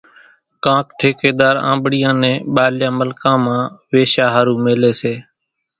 ڪاڪ 0.63 0.85
ٺيڪيۮار 0.99 1.55
آنٻڙيان 1.71 2.15
نين 2.23 2.37
ٻارليان 2.55 2.93
ملڪان 2.99 3.37
مان 3.45 3.61
ويشا 3.93 4.25
ۿارُو 4.35 4.55
ميليَ 4.63 4.91
سي۔ 5.01 5.13